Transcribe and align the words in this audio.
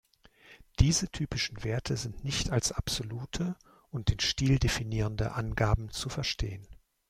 Diese 0.79 1.11
typischen 1.11 1.63
Werte 1.63 1.95
sind 1.95 2.23
nicht 2.23 2.49
als 2.49 2.71
absolute 2.71 3.55
und 3.91 4.09
den 4.09 4.17
Stil 4.19 4.57
definierende 4.57 5.33
Angaben 5.33 5.91
zu 5.91 6.09
verstehen. 6.09 6.67